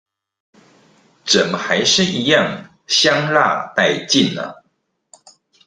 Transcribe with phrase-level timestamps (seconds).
[1.25, 4.55] 怎麼還是一樣香辣帶勁啊！